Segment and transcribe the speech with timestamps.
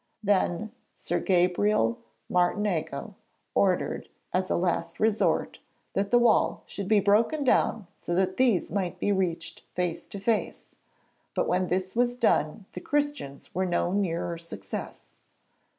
[0.23, 3.13] Then Sir Gabriel Martinengo
[3.53, 5.59] ordered, as a last resource,
[5.93, 10.19] that the wall should be broken down so that these might be reached face to
[10.19, 10.65] face,
[11.35, 15.17] but when this was done the Christians were no nearer success.